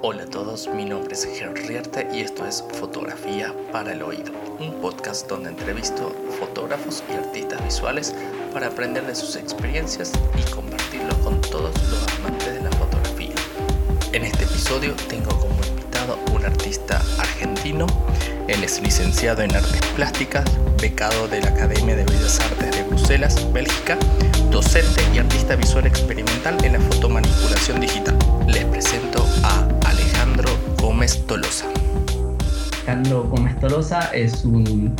[0.00, 1.26] Hola a todos, mi nombre es
[1.66, 7.64] Rierte y esto es Fotografía para el Oído, un podcast donde entrevisto fotógrafos y artistas
[7.64, 8.14] visuales
[8.52, 13.34] para aprender de sus experiencias y compartirlo con todos los amantes de la fotografía.
[14.12, 17.88] En este episodio tengo como invitado un artista argentino,
[18.46, 20.44] él es licenciado en artes plásticas,
[20.80, 23.98] becado de la Academia de Bellas Artes de Bruselas, Bélgica,
[24.48, 28.16] docente y artista visual experimental en la fotomanipulación digital.
[28.52, 30.50] Les presento a Alejandro
[30.80, 31.66] Gómez Tolosa.
[32.72, 34.94] Alejandro Gómez Tolosa es un,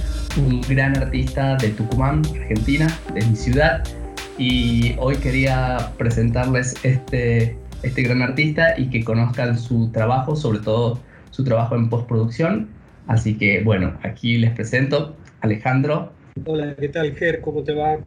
[0.69, 3.85] gran artista de Tucumán, Argentina, de mi ciudad,
[4.39, 10.99] y hoy quería presentarles este, este gran artista y que conozcan su trabajo, sobre todo
[11.31, 12.69] su trabajo en postproducción.
[13.07, 16.13] Así que bueno, aquí les presento Alejandro.
[16.47, 17.41] Hola, ¿qué tal, Ger?
[17.41, 17.99] ¿Cómo te va?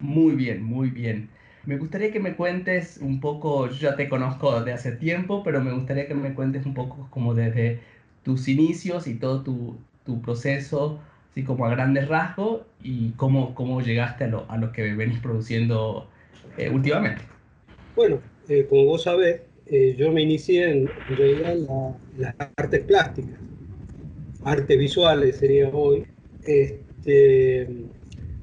[0.00, 1.30] Muy bien, muy bien.
[1.64, 5.60] Me gustaría que me cuentes un poco, yo ya te conozco de hace tiempo, pero
[5.60, 7.84] me gustaría que me cuentes un poco como desde
[8.22, 13.80] tus inicios y todo tu, tu proceso, así como a grandes rasgos, y cómo, cómo
[13.80, 16.10] llegaste a lo, a lo que venís produciendo
[16.56, 17.28] eh, últimamente.
[17.94, 21.66] Bueno, eh, como vos sabés, eh, yo me inicié en, realidad en
[22.12, 23.40] las artes plásticas,
[24.42, 26.06] artes visuales sería hoy,
[26.40, 27.68] este,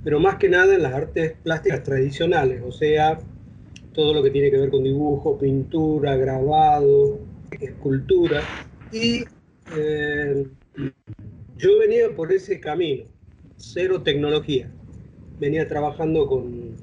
[0.04, 3.20] pero más que nada en las artes plásticas tradicionales, o sea,
[3.94, 7.20] todo lo que tiene que ver con dibujo, pintura, grabado,
[7.60, 8.42] escultura.
[8.92, 9.24] Y
[9.76, 10.48] eh,
[11.58, 13.04] yo venía por ese camino,
[13.58, 14.72] cero tecnología.
[15.40, 16.76] Venía trabajando con,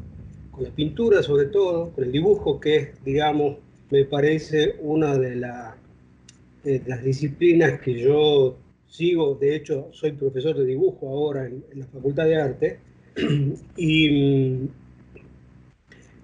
[0.51, 3.57] con la pintura sobre todo, con el dibujo, que es, digamos,
[3.91, 5.37] me parece una de,
[6.65, 8.57] de las disciplinas que yo
[8.89, 12.79] sigo, de hecho, soy profesor de dibujo ahora en, la Facultad de Arte,
[13.77, 14.69] y mm,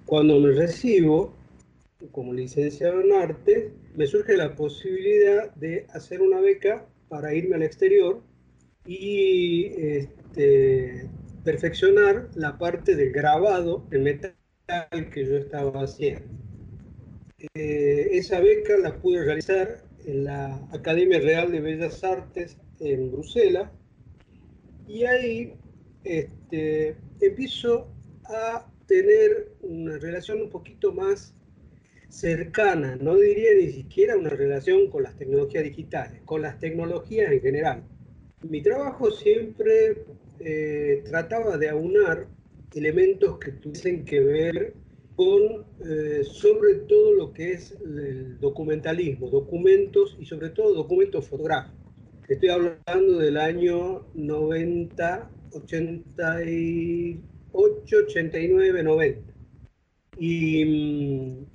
[0.05, 1.33] cuando me recibo
[2.11, 7.63] como licenciado en arte, me surge la posibilidad de hacer una beca para irme al
[7.63, 8.21] exterior
[8.85, 11.09] y este,
[11.43, 14.35] perfeccionar la parte del grabado en metal
[15.11, 16.25] que yo estaba haciendo.
[17.55, 23.69] Eh, esa beca la pude realizar en la Academia Real de Bellas Artes en Bruselas
[24.87, 25.53] y ahí
[26.03, 27.87] este, empiezo
[28.25, 31.35] a tener una relación un poquito más
[32.09, 37.41] cercana, no diría ni siquiera una relación con las tecnologías digitales, con las tecnologías en
[37.41, 37.83] general.
[38.47, 40.05] Mi trabajo siempre
[40.39, 42.27] eh, trataba de aunar
[42.75, 44.73] elementos que tuviesen que ver
[45.15, 51.79] con eh, sobre todo lo que es el documentalismo, documentos y sobre todo documentos fotográficos.
[52.27, 59.33] Estoy hablando del año 90, 88, 89, 90.
[60.17, 61.45] Y mm,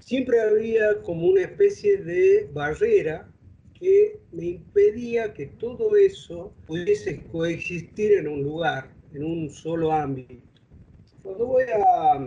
[0.00, 3.30] siempre había como una especie de barrera
[3.78, 10.34] que me impedía que todo eso pudiese coexistir en un lugar, en un solo ámbito.
[11.22, 12.18] Cuando voy a,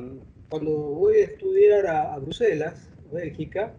[0.50, 3.76] cuando voy a estudiar a, a Bruselas, Bélgica,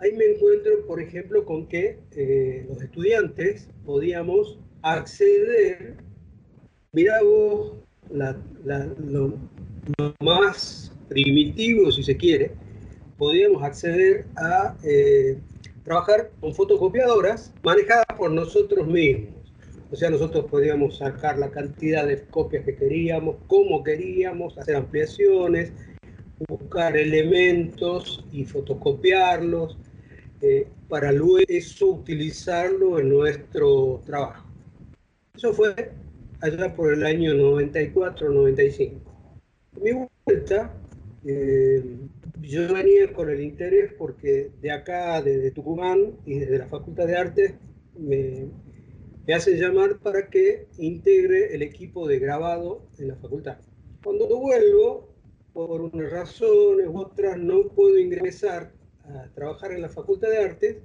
[0.00, 5.96] Ahí me encuentro, por ejemplo, con que eh, los estudiantes podíamos acceder,
[6.92, 7.72] mira vos,
[8.10, 9.34] lo,
[10.20, 12.52] más primitivo, si se quiere,
[13.16, 15.38] podíamos acceder a eh,
[15.84, 19.34] trabajar con fotocopiadoras manejadas por nosotros mismos.
[19.90, 25.72] O sea, nosotros podíamos sacar la cantidad de copias que queríamos, cómo queríamos, hacer ampliaciones,
[26.46, 29.78] buscar elementos y fotocopiarlos,
[30.42, 34.47] eh, para luego eso utilizarlo en nuestro trabajo.
[35.38, 35.72] Eso fue
[36.40, 38.90] allá por el año 94-95.
[39.80, 39.92] Mi
[40.26, 40.74] vuelta,
[41.24, 41.80] eh,
[42.40, 47.16] yo venía con el interés porque de acá, desde Tucumán y desde la Facultad de
[47.16, 47.54] Arte,
[47.96, 48.48] me,
[49.28, 53.58] me hacen llamar para que integre el equipo de grabado en la facultad.
[54.02, 55.14] Cuando vuelvo,
[55.52, 58.72] por unas razones u otras, no puedo ingresar
[59.04, 60.76] a trabajar en la Facultad de Artes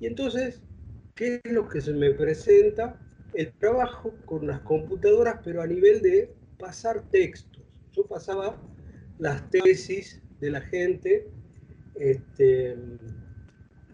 [0.00, 0.62] y entonces,
[1.14, 2.98] ¿qué es lo que se me presenta?
[3.34, 7.62] El trabajo con las computadoras, pero a nivel de pasar textos.
[7.92, 8.56] Yo pasaba
[9.18, 11.28] las tesis de la gente
[11.94, 12.76] este,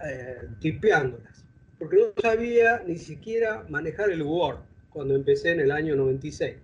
[0.05, 1.45] eh, tipeándolas,
[1.79, 4.59] porque no sabía ni siquiera manejar el Word
[4.91, 6.57] cuando empecé en el año 96.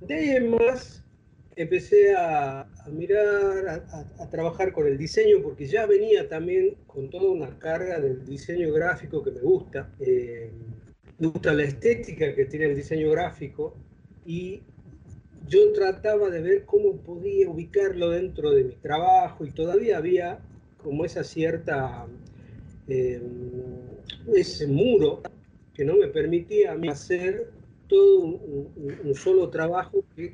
[0.00, 1.04] De ahí en más,
[1.56, 3.84] empecé a, mirar,
[4.18, 8.72] a, trabajar con el diseño, porque ya venía también con toda una carga del diseño
[8.72, 9.92] gráfico que me gusta.
[10.00, 10.50] Eh,
[11.20, 13.74] gusta la estética que tiene el diseño gráfico
[14.24, 14.62] y
[15.46, 20.40] yo trataba de ver cómo podía ubicarlo dentro de mi trabajo y todavía había
[20.82, 22.06] como esa cierta,
[22.88, 23.20] eh,
[24.34, 25.22] ese muro
[25.74, 27.50] que no me permitía hacer
[27.88, 30.32] todo un, solo trabajo que,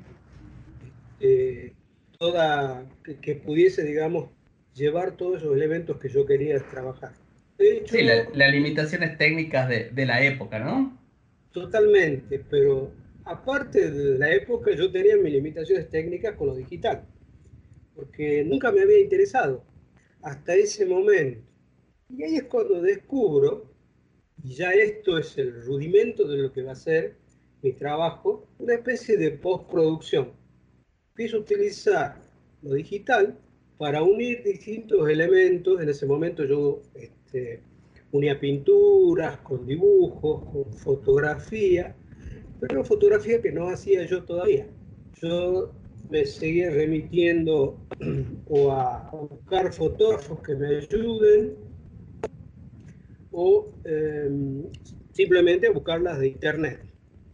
[1.21, 1.73] eh,
[2.19, 2.87] toda,
[3.23, 4.29] que, pudiese, digamos,
[4.75, 7.13] llevar todos esos elementos que yo quería trabajar.
[7.59, 10.99] Sí, las limitaciones técnicas de, de la época, ¿no?
[11.53, 12.93] Totalmente, pero
[13.25, 17.07] aparte de la época yo tenía mis limitaciones técnicas con lo digital,
[17.95, 19.65] porque nunca me había interesado
[20.23, 21.41] hasta ese momento.
[22.09, 23.73] Y ahí es cuando descubro,
[24.43, 27.17] y ya esto es el rudimento de lo que va a ser
[27.63, 30.33] mi trabajo, una especie de postproducción.
[31.11, 32.17] Empiezo a utilizar
[32.63, 33.39] lo digital
[33.79, 35.81] para unir distintos elementos.
[35.81, 36.83] En ese momento yo
[37.37, 37.63] este,
[38.13, 41.95] unía pinturas con dibujos, con fotografía,
[42.61, 44.67] pero fotografía que no hacía yo todavía.
[45.21, 45.73] Yo
[46.09, 47.79] me seguía remitiendo
[48.49, 51.57] o a buscar fotógrafos que me ayuden
[53.33, 54.65] o em,
[55.13, 56.81] simplemente a buscarlas de internet,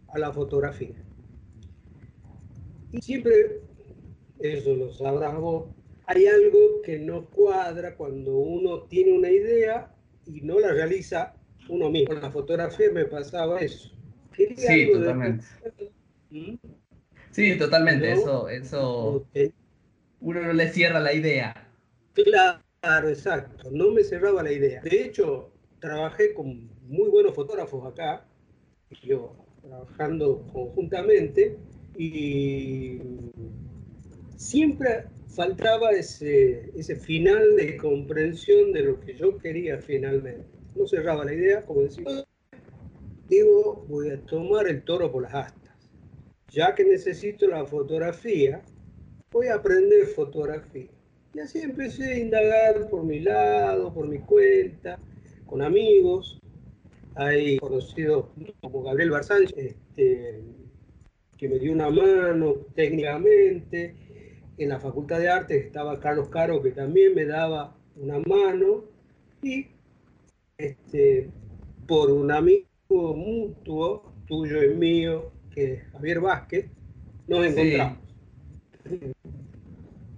[0.07, 0.95] a la fotografía.
[2.91, 3.61] Y siempre,
[4.39, 5.69] eso lo sabrás vos,
[6.05, 9.92] hay algo que no cuadra cuando uno tiene una idea
[10.25, 11.33] y no la realiza
[11.69, 12.13] uno mismo.
[12.13, 13.91] En la fotografía me pasaba eso.
[14.31, 15.45] sí, totalmente.
[16.29, 16.55] ¿Mm?
[17.31, 19.27] Sí, totalmente, eso, eso
[20.21, 21.67] uno no le cierra la idea.
[22.13, 24.81] Claro, exacto, no me cerraba la idea.
[24.81, 28.25] De hecho, trabajé con muy buenos fotógrafos acá,
[29.01, 31.57] yo trabajando conjuntamente,
[31.97, 32.99] y
[34.35, 40.45] siempre faltaba ese, ese final de comprensión de lo que yo quería finalmente.
[40.75, 42.03] No cerraba la idea, como decía,
[43.27, 45.63] digo, voy a tomar el toro por las astas
[46.53, 48.61] ya que necesito la fotografía,
[49.31, 50.87] voy a aprender fotografía.
[51.33, 54.99] Y así empecé a indagar por mi lado, por mi cuenta,
[55.47, 56.39] con amigos.
[57.15, 58.27] Hay conocidos
[58.61, 60.41] como Gabriel Barzán, este,
[61.37, 63.95] que me dio una mano técnicamente.
[64.57, 68.83] En la Facultad de Artes estaba Carlos Caro, que también me daba una mano.
[69.41, 69.67] Y
[70.57, 71.29] este,
[71.87, 76.69] por un amigo mutuo, tuyo y mío, que Javier Vázquez,
[77.27, 77.97] nos encontramos.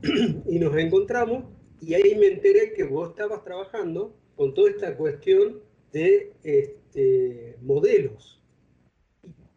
[0.48, 1.46] Y nos encontramos
[1.82, 5.60] y ahí me enteré que vos estabas trabajando con toda esta cuestión
[5.92, 8.42] de este, modelos.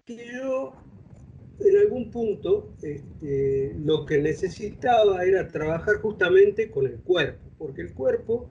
[0.06, 0.74] Y que yo
[1.60, 7.94] en algún punto este, lo que necesitaba era trabajar justamente con el cuerpo, porque el
[7.94, 8.48] cuerpo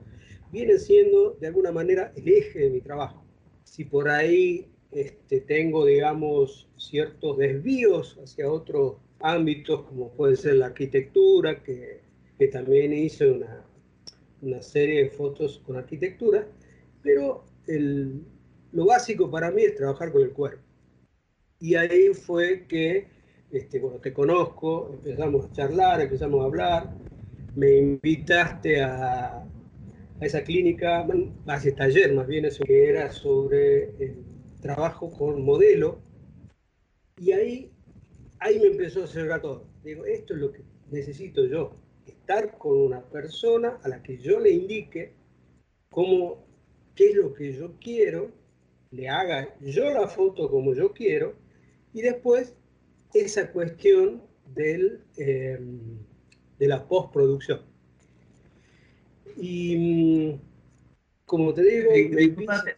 [0.52, 3.24] viene siendo de alguna manera el eje de mi trabajo.
[3.64, 10.66] Si por ahí este, tengo, digamos, ciertos desvíos hacia otros ámbitos, como puede ser la
[10.66, 12.06] arquitectura, que,
[12.52, 13.28] también hice
[14.40, 16.46] una, serie de fotos con arquitectura,
[17.02, 20.67] pero lo básico para mí es trabajar con el cuerpo.
[21.60, 23.08] Y ahí fue que,
[23.50, 26.94] este, bueno, te conozco, empezamos a charlar, empezamos a hablar,
[27.56, 29.38] me invitaste a,
[30.20, 31.06] a esa clínica,
[31.46, 34.24] a ese taller más bien, eso que era sobre el
[34.60, 36.00] trabajo con modelo,
[37.20, 37.72] y ahí,
[38.38, 39.64] ahí me empezó a cerrar todo.
[39.82, 41.72] Digo, esto es lo que necesito yo,
[42.06, 45.12] estar con una persona a la que yo le indique
[45.90, 46.44] cómo,
[46.94, 48.30] qué es lo que yo quiero,
[48.90, 51.34] le haga yo la foto como yo quiero,
[51.98, 52.54] y después
[53.12, 54.22] esa cuestión
[54.54, 55.80] del, em,
[56.56, 57.62] de la postproducción.
[59.36, 60.40] Y mm,
[61.26, 61.90] como te digo...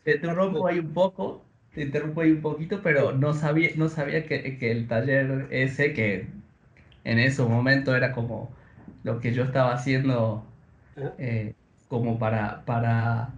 [0.05, 3.91] te, te rompo ahí un poco, te interrumpo ahí un poquito, pero no sabía, no
[3.91, 6.27] sabía que, que, el taller ese, que
[7.05, 8.51] en ese momento era como
[9.05, 10.47] lo que yo estaba haciendo
[11.19, 11.53] eh,
[11.89, 13.35] como para, para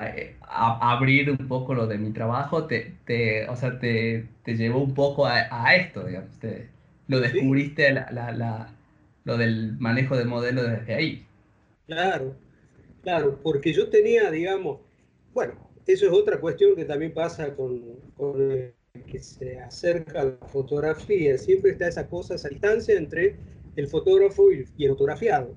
[0.00, 4.80] eh, abrir un poco lo de mi trabajo, te, te, o sea, te, te llevó
[4.80, 6.30] un poco a, a esto, digamos.
[7.08, 8.72] lo descubriste la, la, la,
[9.24, 11.26] lo del manejo de modelo desde ahí.
[11.86, 12.34] Claro,
[13.02, 14.78] claro, porque yo tenía, digamos,
[15.34, 15.54] bueno,
[15.86, 17.82] eso es otra cuestión que también pasa con,
[18.44, 18.72] el
[19.06, 21.36] que se acerca a la fotografía.
[21.38, 23.36] Siempre está esa cosa, esa distancia entre
[23.76, 25.54] el fotógrafo y, el fotografiado.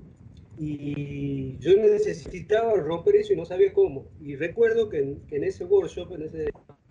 [0.58, 4.08] Y yo necesitaba romper eso y no sabía cómo.
[4.22, 6.50] Y recuerdo que en, ese workshop, en ese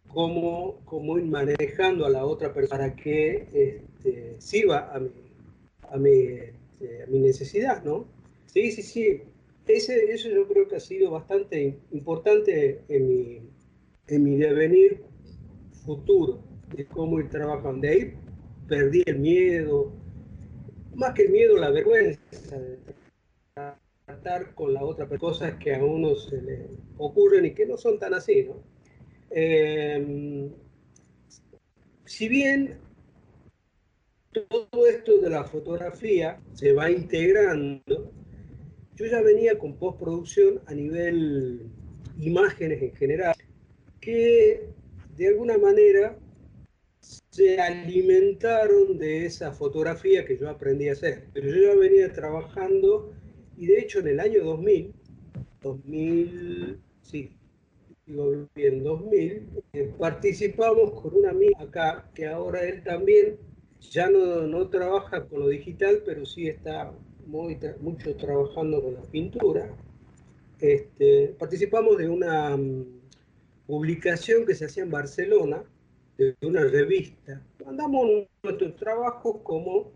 [0.09, 5.11] cómo, cómo, ir manejando a la otra persona para que este, sirva a mi,
[5.91, 8.07] a, mi, este, a mi necesidad, ¿no?
[8.47, 9.23] Sí, sí, sí
[9.67, 13.41] ese, eso yo creo que ha sido bastante importante en mi,
[14.09, 15.03] en mi devenir
[15.85, 16.43] futuro,
[16.77, 17.81] de cómo ir trabajando.
[17.81, 18.15] De ahí
[18.69, 19.93] perdí el miedo,
[20.95, 22.21] más que el miedo, la vergüenza
[22.59, 22.79] de
[24.55, 26.67] con la otra cosas que a uno se le
[26.99, 28.63] ocurren y que no son tan así, ¿no?
[29.31, 30.51] Em,
[32.05, 32.79] si bien
[34.33, 38.13] todo esto de la fotografía se va integrando,
[38.97, 41.69] yo ya venía con postproducción a nivel
[42.19, 43.35] imágenes en general,
[44.01, 44.69] que
[45.17, 46.19] de alguna manera
[47.31, 51.27] se alimentaron de esa fotografía que yo aprendí a hacer.
[51.33, 53.13] Pero yo ya venía trabajando
[53.57, 54.93] y de hecho en el año 2000,
[55.63, 57.37] 2000, sí,
[58.07, 63.37] digo bien, 2000, eh, participamos con un amigo acá, que ahora él también
[63.81, 66.93] ya no, no trabaja con lo digital, pero sí está
[67.27, 69.75] muy, mucho trabajando con la pintura.
[70.61, 72.85] Este, participamos de una mm,
[73.67, 75.63] publicación que se hacía en Barcelona,
[76.17, 77.43] de una revista.
[77.65, 79.93] Mandamos nuestros trabajos como,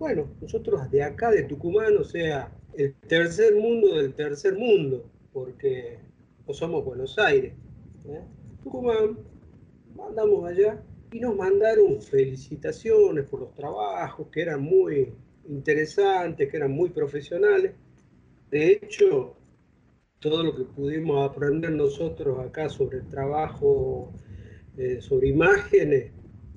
[0.00, 5.98] bueno, nosotros de acá, de Tucumán, o sea, el tercer mundo del tercer mundo, porque
[6.48, 7.52] no somos Buenos Aires.
[8.06, 8.22] ¿eh?
[8.64, 9.18] Tucumán,
[9.94, 15.12] mandamos allá y nos mandaron felicitaciones por los trabajos, que eran muy
[15.46, 17.74] interesantes, que eran muy profesionales.
[18.50, 19.36] De hecho,
[20.18, 24.14] todo lo que pudimos aprender nosotros acá sobre el trabajo,
[24.78, 26.12] eh, sobre imágenes,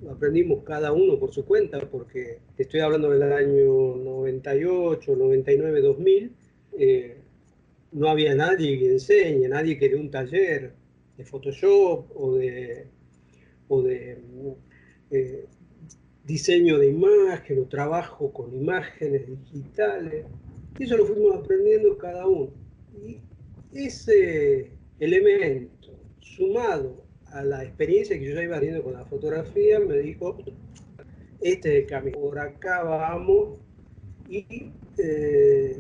[0.10, 6.32] aprendimos cada uno por su cuenta, porque estoy hablando del año 98, 99, 2000,
[7.94, 10.74] no había nadie que enseñe, nadie que dé un taller
[11.18, 12.88] de Photoshop o de,
[13.68, 14.18] o de
[15.12, 15.46] eh,
[16.24, 20.26] diseño de imagen o trabajo con imágenes digitales.
[20.80, 22.52] Eso lo fuimos aprendiendo cada uno.
[22.96, 23.20] Y
[23.74, 27.03] ese elemento sumado
[27.34, 30.38] a la experiencia que yo ya iba teniendo con la fotografía, me dijo,
[31.42, 33.60] este es el camino, por acá vamos.
[34.30, 35.78] Y eh,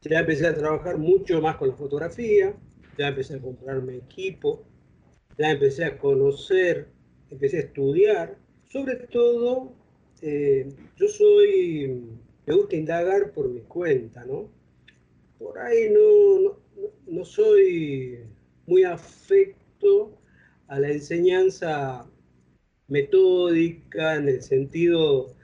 [0.00, 2.54] ya empecé a trabajar mucho más con la fotografía,
[2.96, 4.62] ya empecé a comprarme equipo,
[5.36, 6.88] ya empecé a conocer,
[7.30, 8.38] empecé a estudiar.
[8.68, 9.72] Sobre todo,
[10.22, 12.00] eh, yo soy,
[12.46, 14.48] me gusta indagar por mi cuenta, ¿no?
[15.38, 16.58] Por ahí no,
[17.06, 18.20] no, soy
[18.66, 20.16] muy afecto
[20.68, 22.06] a la enseñanza
[22.88, 25.34] metódica en el sentido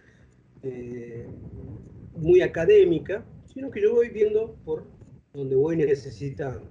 [0.63, 1.27] eh,
[2.17, 4.87] muy académica, sino que yo voy viendo por
[5.33, 6.71] donde voy necesitando.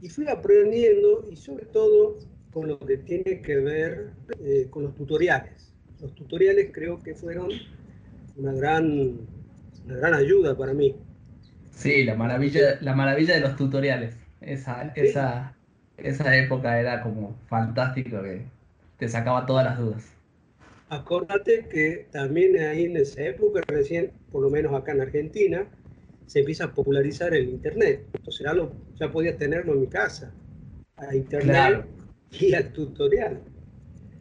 [0.00, 2.18] Y fui aprendiendo y sobre todo
[2.52, 5.74] con lo que tiene que ver eh, con los tutoriales.
[6.00, 7.50] Los tutoriales creo que fueron
[8.36, 9.18] una gran,
[9.84, 10.94] una gran ayuda para mí.
[11.70, 14.16] Sí, la maravilla, la maravilla de los tutoriales.
[14.40, 15.57] Esa, esa,
[15.98, 18.42] esa época era como fantástico que
[18.98, 20.12] te sacaba todas las dudas.
[20.88, 25.66] Acordate que también ahí en esa época, recién, por lo menos acá en Argentina,
[26.26, 28.06] se empieza a popularizar el Internet.
[28.14, 30.32] Entonces ya, lo, ya podía tenerlo en mi casa,
[30.96, 31.84] a Internet
[32.30, 33.40] y al tutorial.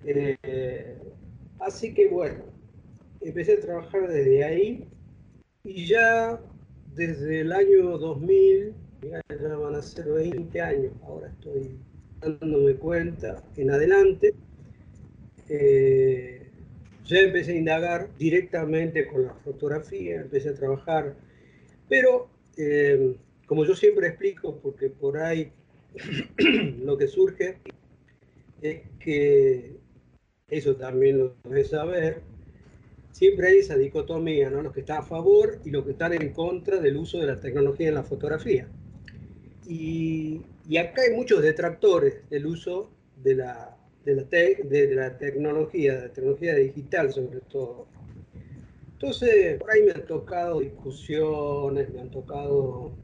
[0.05, 0.98] Eh,
[1.60, 2.43] así que bueno,
[3.22, 4.88] empecé a trabajar desde ahí
[5.63, 6.39] y ya
[6.96, 11.77] desde el año 2000, ya van a ser 20 años, ahora estoy
[12.20, 14.34] dándome cuenta en adelante,
[15.50, 16.50] eh,
[17.06, 21.16] ya empecé a indagar directamente con la fotografía, empecé a trabajar
[21.89, 25.51] pero, eh, como yo siempre explico, porque por ahí
[26.84, 27.58] lo que surge
[28.62, 29.77] es que
[30.50, 32.22] eso también lo debes saber,
[33.12, 34.62] siempre hay esa dicotomía, ¿no?
[34.62, 37.39] Los que están a favor y los que están en contra del uso de la
[37.39, 38.68] tecnología en la fotografía.
[39.67, 40.41] Y,
[40.77, 42.89] acá hay muchos detractores del uso
[43.24, 47.88] de la, de la, de la tecnología, de la tecnología digital sobre todo.
[48.93, 52.95] Entonces, por ahí me han tocado discusiones, me han tocado...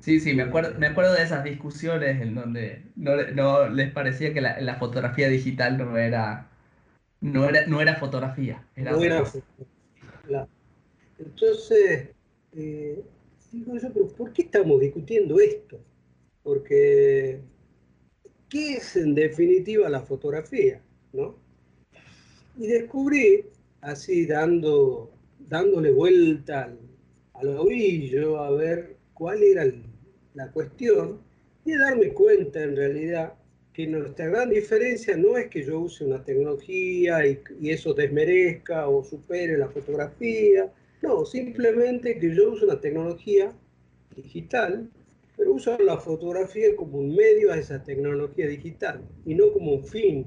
[0.00, 4.40] Sí, sí, me acuerdo, me acuerdo de esas discusiones en donde no, les parecía que
[4.40, 6.48] la, fotografía digital no era,
[7.20, 8.64] no era, no era fotografía.
[8.74, 9.22] Era no era
[11.18, 12.08] Entonces,
[12.56, 13.04] eh,
[13.52, 15.78] digo yo, pero ¿por qué estamos discutiendo esto?
[16.42, 17.40] Porque,
[18.48, 20.80] ¿qué es en definitiva la fotografía?
[21.12, 21.36] ¿no?
[22.58, 23.44] Y descubrí
[23.80, 25.10] así dando,
[25.48, 26.78] dándole vuelta al,
[27.34, 29.64] al ovillo a ver cuál era
[30.34, 31.20] la cuestión
[31.64, 33.34] y darme cuenta en realidad
[33.72, 38.88] que nuestra gran diferencia no es que yo use una tecnología y, y, eso desmerezca
[38.88, 40.70] o supere la fotografía,
[41.02, 43.52] no, simplemente que yo uso una tecnología
[44.14, 44.88] digital,
[45.36, 49.84] pero uso la fotografía como un medio a esa tecnología digital y no como un
[49.84, 50.26] fin,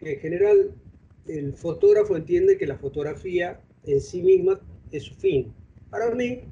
[0.00, 0.72] en general
[1.26, 4.60] el fotógrafo entiende que la fotografía en sí misma
[4.92, 5.52] es su fin.
[5.90, 6.42] Para mí,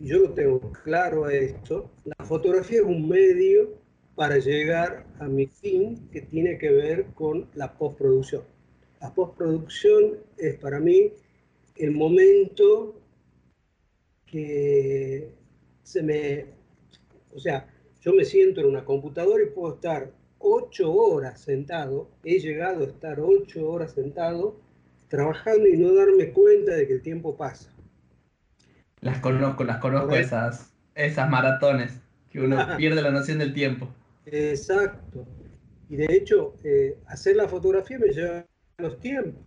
[0.00, 3.70] yo lo tengo claro a esto, la fotografía es un medio
[4.14, 8.42] para llegar a mi fin que tiene que ver con la postproducción.
[9.00, 11.12] La postproducción es para mí
[11.76, 13.00] el momento
[14.26, 15.34] que
[15.82, 16.46] se me,
[17.34, 17.68] o sea,
[18.00, 22.88] yo me siento en una computadora y puedo estar ocho horas sentado, he llegado a
[22.88, 24.60] estar ocho horas sentado
[25.08, 27.70] trabajando y no darme cuenta de que el tiempo pasa.
[29.00, 32.00] Las conozco, las conozco esas, esas maratones,
[32.30, 33.88] que uno pierde la noción del tiempo.
[34.26, 35.26] Exacto.
[35.90, 38.46] Y de hecho, eh, hacer la fotografía me lleva
[38.78, 39.44] los tiempos.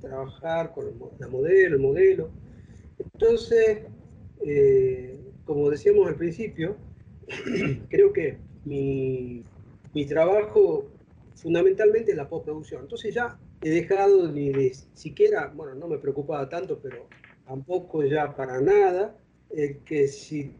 [0.00, 0.86] Trabajar con
[1.18, 2.30] la modelo, el modelo.
[2.98, 3.82] Entonces,
[4.44, 6.76] eh, como decíamos al principio,
[7.88, 9.42] creo que mi,
[9.94, 10.86] mi trabajo
[11.34, 12.82] fundamentalmente es la postproducción.
[12.82, 17.06] Entonces ya he dejado ni siquiera, bueno, no me preocupaba tanto, pero
[17.46, 19.16] tampoco ya para nada,
[19.84, 20.52] que si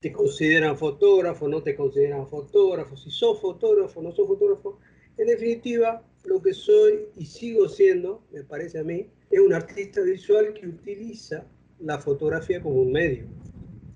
[0.00, 4.78] te consideran fotógrafo, no te consideran fotógrafo, si sos fotógrafo, no sos fotógrafo.
[5.16, 10.00] En definitiva, lo que soy y sigo siendo, me parece a mí, es un artista
[10.02, 11.46] visual que utiliza
[11.80, 13.26] la fotografía como un medio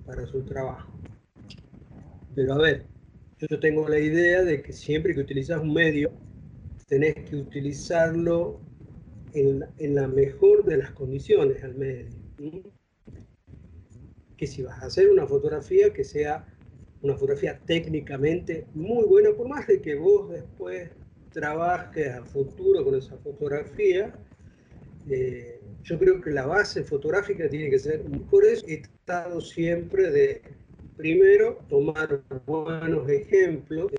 [0.04, 0.92] para su trabajo.
[2.34, 2.86] Pero a ver,
[3.38, 6.10] yo tengo la idea de que siempre que utilizas un medio,
[6.86, 8.60] tenés que utilizarlo
[9.34, 12.10] en, la mejor de las condiciones al medio.
[14.36, 16.46] Que si vas a hacer una fotografía, que sea
[17.02, 20.90] una fotografía técnicamente muy buena, por más de que vos después
[21.36, 24.10] trabajes a futuro con esa fotografía,
[25.10, 28.00] eh, yo creo que la base fotográfica tiene que ser,
[28.30, 30.40] por eso he estado siempre de,
[30.96, 33.92] primero, tomar buenos ejemplos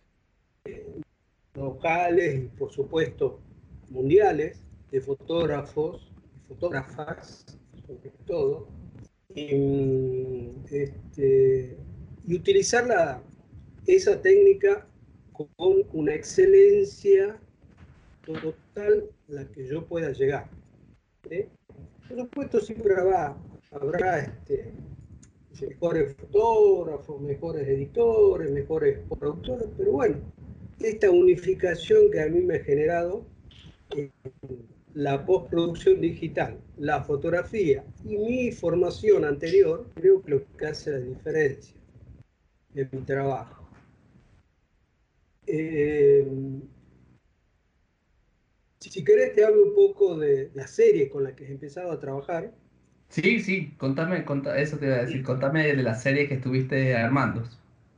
[1.53, 3.39] locales y por supuesto
[3.91, 6.11] mundiales de fotógrafos
[6.47, 7.45] fotógrafas,
[7.85, 8.67] sobre todo,
[9.35, 11.77] y, este,
[12.25, 13.21] y utilizar
[13.85, 14.87] esa técnica
[15.37, 17.39] con una excelencia
[18.25, 20.49] total la que yo pueda llegar.
[22.07, 23.37] Por supuesto siempre habrá,
[24.19, 24.73] este,
[25.61, 30.17] mejores fotógrafos, mejores editores, mejores productores, pero bueno,
[30.79, 33.25] esta unificación que a mí me ha generado
[34.93, 40.99] la postproducción digital, la fotografía y mi formación anterior, creo que lo que hace la
[40.99, 41.75] diferencia
[42.73, 43.56] en mi trabajo.
[45.47, 46.25] Eh,
[48.79, 51.99] si querés te hablo un poco de la serie con la que he empezado a
[51.99, 52.53] trabajar.
[53.09, 54.23] Sí, sí, contame,
[54.57, 57.43] eso te iba a decir, contame de la serie que estuviste armando.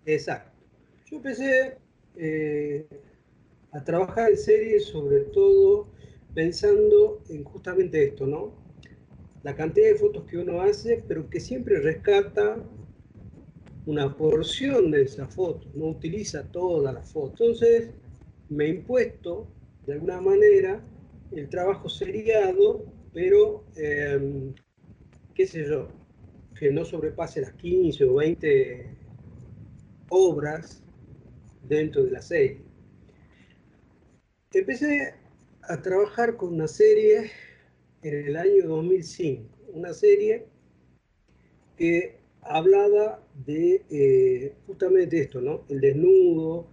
[0.06, 0.52] Exacto.
[1.06, 1.78] Yo empecé
[2.16, 2.88] eh,
[3.72, 5.88] a trabajar en series sobre todo
[6.34, 8.54] pensando en justamente esto, ¿no?
[9.44, 12.58] La cantidad de fotos que uno hace, pero que siempre rescata
[13.90, 17.32] una porción de esa foto, no utiliza toda la foto.
[17.32, 17.90] Entonces,
[18.48, 19.48] me he impuesto,
[19.88, 20.80] de alguna manera,
[21.32, 24.54] el trabajo seriado, pero, em,
[25.34, 25.88] qué sé yo,
[26.60, 28.96] que no sobrepase las 15 o 20
[30.10, 30.84] obras
[31.68, 32.62] dentro de la serie.
[34.54, 35.16] Empecé
[35.64, 37.32] a trabajar con una serie
[38.04, 40.46] en el año 2005, una serie
[41.76, 45.64] que hablaba de eh, justamente esto, ¿no?
[45.70, 46.68] El desnudo,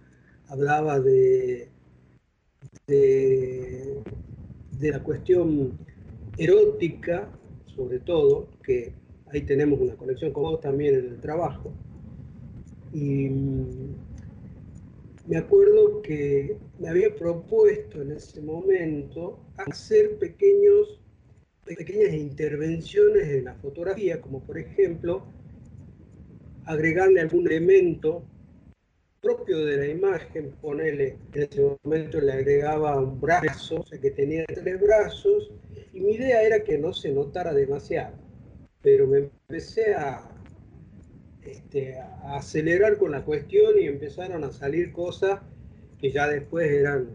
[0.47, 1.69] hablaba de,
[2.87, 4.03] de,
[4.81, 5.77] la cuestión
[6.37, 7.29] erótica,
[7.75, 8.93] sobre todo, que
[9.31, 11.73] ahí tenemos una conexión con vos también en el trabajo.
[12.93, 13.29] Y
[15.27, 21.01] me acuerdo que me había propuesto en ese momento hacer pequeños,
[21.65, 25.25] pequeñas intervenciones en la fotografía, como por ejemplo
[26.67, 28.23] agregarle algún elemento
[29.21, 34.11] propio de la imagen, ponerle, en ese momento le agregaba un brazo, o sea que
[34.11, 35.51] tenía tres brazos,
[35.93, 38.15] y mi idea era que no se notara demasiado,
[38.81, 40.29] pero me empecé a,
[41.43, 45.39] este, a acelerar con la cuestión y empezaron a salir cosas
[45.99, 47.09] que ya después eran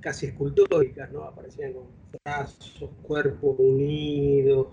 [0.00, 1.24] casi escultóricas, ¿no?
[1.24, 1.86] Aparecían con
[2.24, 4.68] brazos, cuerpos unidos.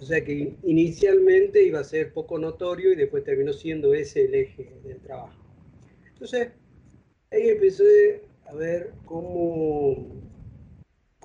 [0.00, 4.34] O sea que inicialmente iba a ser poco notorio y después terminó siendo ese el
[4.34, 5.38] eje del trabajo.
[6.12, 6.52] Entonces,
[7.30, 10.22] ahí empecé a ver cómo,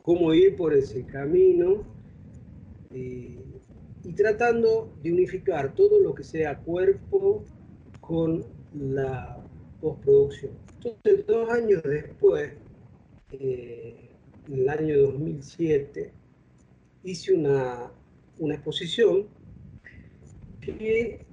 [0.04, 1.84] cómo ir por ese camino.
[2.94, 3.40] Y,
[4.04, 7.44] y tratando de unificar todo lo que sea cuerpo
[8.02, 9.42] con la
[9.82, 10.52] postproducción.
[10.76, 12.52] Entonces, dos años después,
[13.32, 14.10] eh,
[14.48, 16.12] en el año 2007,
[17.04, 17.92] hice una,
[18.40, 19.28] una exposición
[20.62, 21.26] que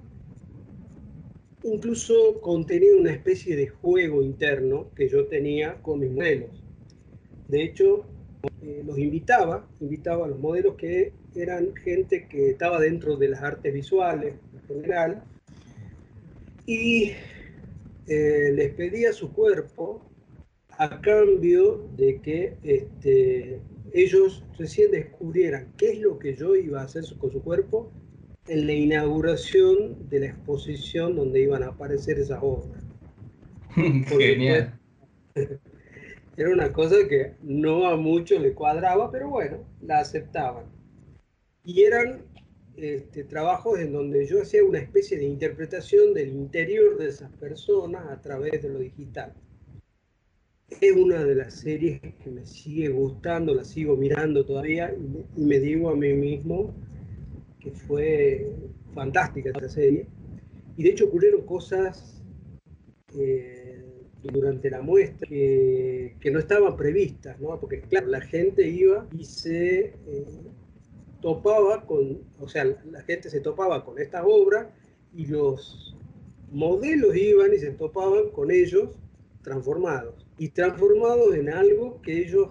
[1.63, 6.63] incluso contenía una especie de juego interno que yo tenía con mis modelos.
[7.47, 8.05] De hecho,
[8.61, 13.41] eh, los invitaba, invitaba a los modelos que eran gente que estaba dentro de las
[13.41, 15.23] artes visuales en general,
[16.65, 17.11] y
[18.07, 20.01] eh, les pedía su cuerpo
[20.77, 23.59] a cambio de que este,
[23.93, 27.91] ellos recién descubrieran qué es lo que yo iba a hacer con su cuerpo
[28.47, 32.83] en la inauguración de la exposición donde iban a aparecer esas obras.
[33.75, 34.79] Genial.
[36.35, 40.65] Era una cosa que no a muchos le cuadraba, pero bueno, la aceptaban.
[41.63, 42.25] Y eran
[42.75, 48.07] este, trabajos en donde yo hacía una especie de interpretación del interior de esas personas
[48.07, 49.33] a través de lo digital.
[50.69, 55.59] Es una de las series que me sigue gustando, la sigo mirando todavía y me,
[55.59, 56.73] digo a mí mismo
[57.59, 58.51] que fue
[58.93, 60.07] fantástica esa serie.
[60.75, 62.23] Y de hecho ocurrieron cosas
[63.15, 63.85] eh,
[64.23, 67.59] durante la muestra que, no estaban previstas, ¿no?
[67.59, 69.93] porque claro, la gente iba y se...
[70.07, 70.25] Eh,
[71.23, 74.67] topaba con, o sea, la gente se topaba con estas obras
[75.13, 75.95] y los
[76.51, 78.89] modelos iban y se topaban con ellos
[79.41, 80.22] transformados.
[80.37, 82.49] Y transformados en algo que ellos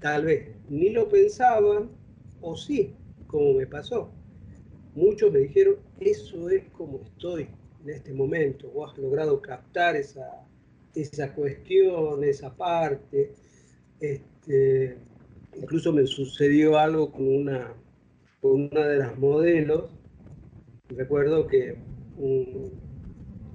[0.00, 1.90] tal vez ni lo pensaban
[2.40, 2.94] o sí,
[3.26, 4.10] como me pasó.
[4.94, 7.48] Muchos me dijeron, eso es como estoy
[7.84, 10.46] en este momento, o has logrado captar esa,
[10.94, 13.32] esa cuestión, esa parte.
[14.00, 14.96] Este,
[15.56, 17.74] incluso me sucedió algo con una
[18.42, 19.90] una de las modelos.
[20.88, 21.76] Recuerdo que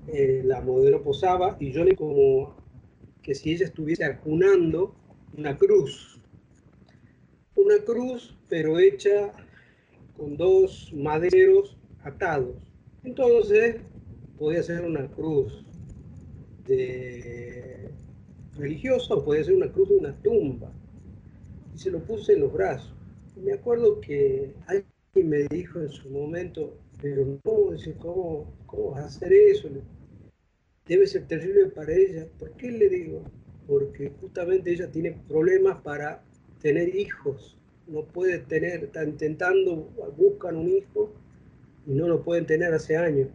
[0.07, 2.55] eh, la modelo posaba y yo le como
[3.23, 4.95] que si ella estuviese acunando
[5.35, 6.19] una cruz.
[7.55, 9.33] Una cruz, pero hecha
[10.15, 12.55] con dos maderos atados.
[13.03, 13.77] Entonces,
[14.37, 15.65] podía ser una cruz
[18.55, 20.71] religiosa o podía ser una cruz de una tumba.
[21.73, 22.93] Y se lo puse en los brazos
[23.35, 27.39] me acuerdo que alguien me dijo en su momento, pero no,
[27.99, 29.69] ¿cómo, ¿cómo vas a hacer eso?
[30.85, 32.27] Debe ser terrible para ella.
[32.37, 33.23] ¿Por qué le digo?
[33.67, 36.23] Porque justamente ella tiene problemas para
[36.61, 37.57] tener hijos.
[37.87, 41.13] No puede tener, está intentando, buscan un hijo
[41.85, 43.29] y no lo pueden tener hace años.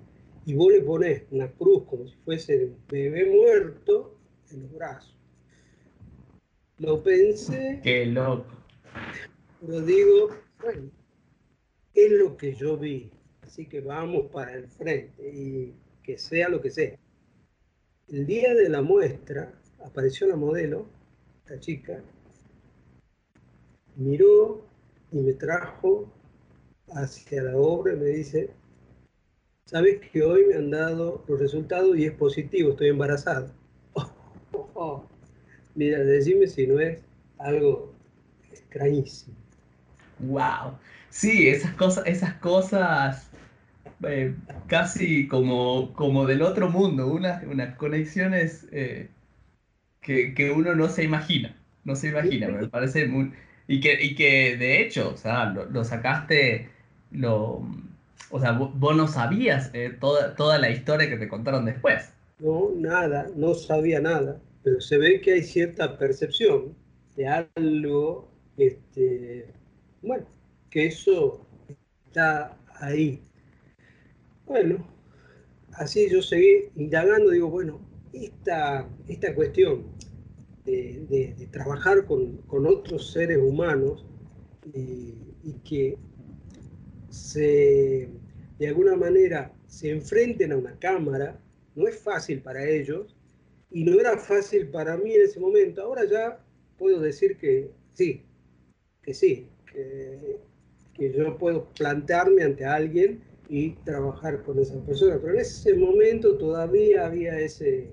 [0.46, 4.16] Y vos le pones una cruz como si fuese un bebé muerto
[4.50, 5.16] en los brazos.
[6.78, 7.80] Lo pensé.
[7.82, 8.58] Qué loco
[9.60, 10.28] pero digo,
[10.60, 10.90] bueno,
[11.94, 13.10] es lo que yo vi,
[13.42, 16.96] así que vamos para el frente y que sea lo que sea.
[18.10, 19.52] El día de la muestra
[19.84, 20.86] apareció la modelo,
[21.46, 22.00] la chica,
[23.96, 24.62] miró
[25.12, 26.10] y me trajo
[26.90, 28.48] hacia la obra y me dice,
[29.66, 33.52] sabes que hoy me han dado los resultados y es positivo, estoy embarazada.
[35.74, 37.02] Mira, decime si no es
[37.36, 37.92] algo
[38.50, 39.36] extrañísimo.
[40.20, 40.78] Wow.
[41.10, 43.27] Sí, esas cosas, esas cosas
[44.04, 44.34] eh,
[44.66, 49.08] casi como, como del otro mundo, unas, unas conexiones eh,
[50.00, 53.32] que, uno no se imagina, no se imagina, me parece muy...
[53.66, 56.70] Y que, y que de hecho, o sea, lo, sacaste,
[57.10, 57.66] lo,
[58.30, 62.10] o sea, vos, no sabías eh, toda, toda la historia que te contaron después.
[62.38, 66.74] No, nada, no sabía nada, pero se ve que hay cierta percepción
[67.14, 69.46] de algo este,
[70.02, 70.26] bueno,
[70.70, 71.46] que eso
[72.06, 73.20] está ahí.
[74.48, 74.86] Bueno,
[75.74, 77.80] así yo seguí indagando, digo, bueno,
[78.12, 79.86] esta, esta cuestión
[80.64, 84.04] de, trabajar con, otros seres humanos
[84.74, 85.96] y que
[87.10, 88.08] se,
[88.58, 91.40] de alguna manera se enfrenten a una cámara,
[91.74, 93.16] no es fácil para ellos
[93.70, 95.82] y no era fácil para mí en ese momento.
[95.82, 96.44] Ahora ya
[96.76, 98.24] puedo decir que sí,
[99.02, 105.18] que sí, que, yo puedo plantearme ante alguien y trabajar con esa persona.
[105.20, 107.88] Pero en ese momento todavía había ese,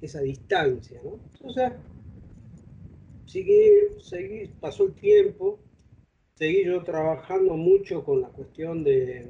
[0.00, 1.00] esa distancia.
[1.02, 1.18] ¿no?
[1.34, 1.72] Entonces,
[3.26, 5.58] seguí, pasó el tiempo,
[6.34, 9.26] seguí yo trabajando mucho con la cuestión de,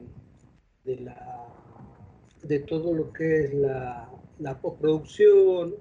[0.84, 1.46] de, la,
[2.42, 5.74] de todo lo que es la, la postproducción,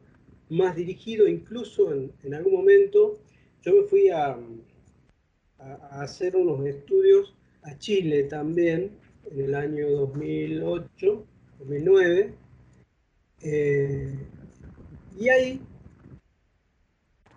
[0.49, 3.19] más dirigido incluso en, en algún momento,
[3.61, 4.37] yo me fui a,
[5.59, 8.91] a, hacer unos estudios a Chile también
[9.31, 11.25] en el año 2008,
[11.59, 12.33] 2009.
[13.43, 14.15] Eh,
[15.19, 15.61] y ahí,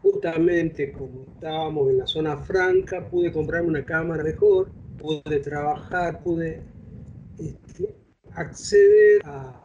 [0.03, 6.63] justamente como estábamos en la zona franca, pude comprarme una cámara mejor, pude trabajar, pude
[7.39, 7.95] este,
[8.33, 9.57] acceder a,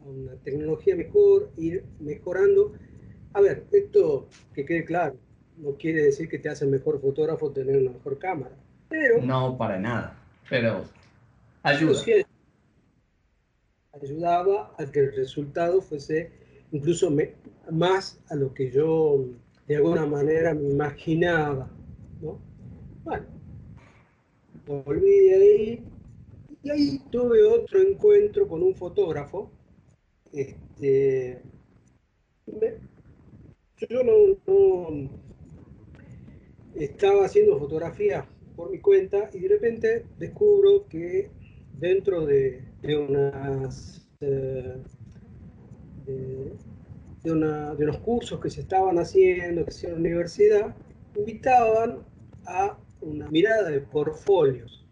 [0.00, 2.72] una tecnología mejor, ir mejorando.
[3.32, 5.16] A ver, esto que quede claro,
[5.56, 8.54] no quiere decir que te hace mejor fotógrafo tener una mejor cámara.
[9.22, 10.16] No, para nada,
[10.48, 10.84] pero
[11.64, 12.00] ayuda.
[13.92, 16.32] Ayudaba a que el resultado fuese
[16.72, 17.12] incluso
[17.70, 19.26] más a lo que yo
[19.66, 21.70] de alguna manera me imaginaba,
[22.20, 22.38] ¿no?
[23.04, 23.26] Bueno,
[24.66, 25.84] volví de ahí
[26.62, 29.50] y ahí tuve otro encuentro con un fotógrafo.
[30.32, 31.40] Este,
[33.88, 35.10] yo no,
[36.74, 41.30] estaba haciendo fotografía por mi cuenta y de repente descubro que
[41.78, 44.82] dentro de, unas eh,
[46.06, 50.76] de, una, de, unos cursos que se estaban haciendo, que en la universidad,
[51.16, 51.98] invitaban
[52.46, 54.84] a una mirada de portfolios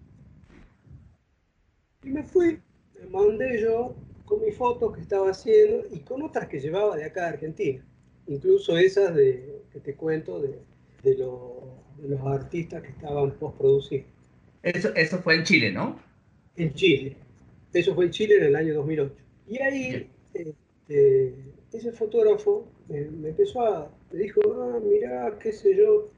[2.04, 2.60] y me fui,
[3.00, 7.04] me mandé yo con mis fotos que estaba haciendo y con otras que llevaba de
[7.04, 7.84] acá de Argentina.
[8.26, 10.58] Incluso esas de, que te cuento de,
[11.02, 14.06] de, los artistas que estaban postproducidos.
[14.62, 16.00] Eso, eso fue en Chile, ¿no?
[16.56, 17.16] En Chile.
[17.72, 19.14] Eso fue en Chile en el año 2008.
[19.48, 21.34] Y ahí este,
[21.72, 26.10] ese fotógrafo me, empezó a, me dijo, ah, mira, qué sé yo,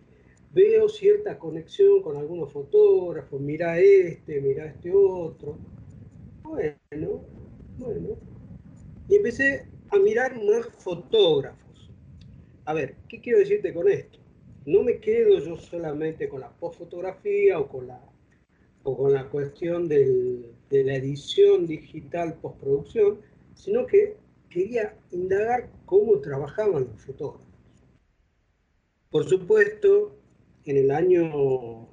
[0.52, 5.58] veo cierta conexión con algunos fotógrafos, mira este, mira este otro.
[6.42, 7.24] Bueno,
[7.78, 8.16] bueno.
[9.08, 11.90] Y empecé a mirar más fotógrafos.
[12.64, 14.18] A ver, ¿qué quiero decirte con esto?
[14.66, 18.00] No me quedo yo solamente con la postfotografía o con la,
[18.84, 23.18] o con la cuestión de la edición digital postproducción,
[23.54, 24.16] sino que
[24.50, 27.48] quería indagar cómo trabajaban los fotógrafos.
[29.10, 30.16] Por supuesto,
[30.64, 31.88] en el año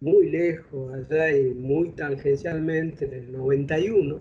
[0.00, 4.20] muy lejos, allá y muy tangencialmente, en el 91,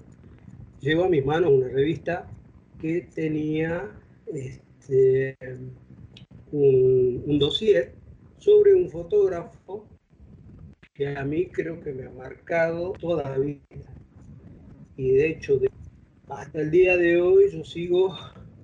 [0.80, 2.28] llegó a mis manos una revista
[2.80, 3.92] que tenía
[4.34, 5.38] este,
[6.52, 7.94] un, un dossier
[8.38, 9.86] sobre un fotógrafo
[10.96, 13.62] que a mí creo que me ha marcado toda la vida.
[14.96, 15.60] Y de hecho,
[16.30, 18.16] hasta el día de hoy yo sigo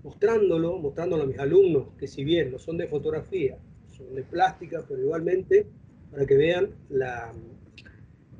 [0.02, 3.58] mostrándolo, mostrándolo a mis alumnos, que si bien no son de fotografía,
[3.89, 5.67] son de plástica, pero igualmente
[6.10, 7.34] para que vean la,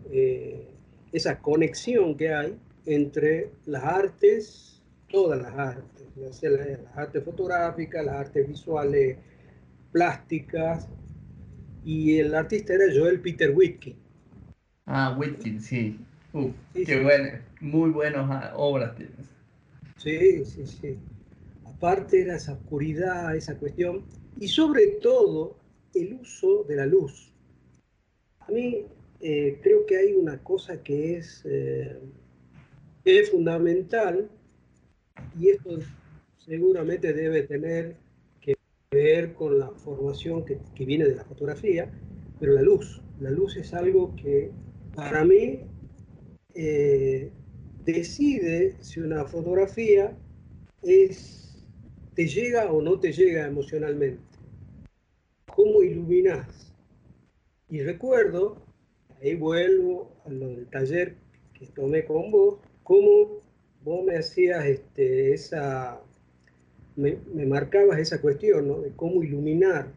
[0.10, 0.70] eh,
[1.12, 6.42] esa conexión que hay entre las artes, todas las artes, las,
[6.96, 9.18] artes fotográficas, las artes visuales,
[9.92, 10.88] plásticas,
[11.84, 13.96] y el artista era Joel Peter Whitkin.
[14.86, 16.00] Ah, Whitkin, sí.
[16.74, 19.28] qué Bueno, muy buenas ah, obras tienes.
[19.98, 20.98] Sí, sí, sí.
[21.66, 24.04] Aparte era esa oscuridad, esa cuestión,
[24.40, 25.58] y sobre todo
[25.94, 27.32] el uso de la luz.
[28.40, 28.86] A mí
[29.20, 32.00] eh, creo que hay una cosa que es, eh,
[33.06, 34.30] es fundamental
[35.40, 35.78] y esto
[36.40, 38.11] seguramente debe tener que
[38.94, 41.90] ver con la formación que, viene de la fotografía,
[42.42, 43.02] pero la luz.
[43.22, 44.52] La luz es algo que
[44.94, 45.62] para mí
[46.54, 47.32] eh,
[47.86, 50.18] decide si una fotografía
[50.82, 54.22] te llega o no te llega emocionalmente.
[55.56, 56.74] ¿Cómo iluminas?
[57.70, 58.58] Y recuerdo,
[59.22, 61.16] ahí vuelvo a lo del taller
[61.54, 63.42] que tomé con vos, cómo
[63.84, 66.02] vos me hacías este, esa,
[67.02, 68.82] me, marcabas esa cuestión.
[68.84, 69.92] De cómo iluminar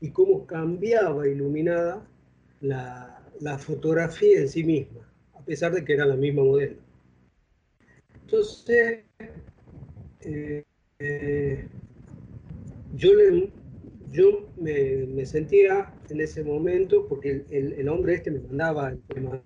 [0.00, 2.06] y cómo cambiaba iluminada
[2.60, 3.12] la,
[3.58, 6.76] fotografía en sí misma, a pesar de que era la misma modelo.
[8.22, 9.04] Entonces,
[10.20, 10.64] eh,
[10.98, 11.68] eh,
[12.94, 13.10] yo
[14.10, 19.42] yo me, sentía en ese momento, porque el, hombre este me mandaba el tema,